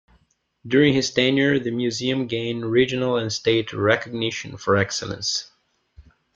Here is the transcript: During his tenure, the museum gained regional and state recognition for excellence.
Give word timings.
During 0.65 0.95
his 0.95 1.11
tenure, 1.11 1.59
the 1.59 1.69
museum 1.69 2.25
gained 2.25 2.65
regional 2.71 3.17
and 3.17 3.31
state 3.31 3.71
recognition 3.71 4.57
for 4.57 4.75
excellence. 4.75 5.51